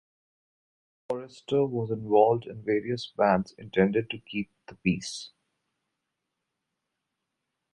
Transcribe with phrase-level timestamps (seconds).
[1.07, 5.29] Forrester was involved in various bands intended to keep the peace.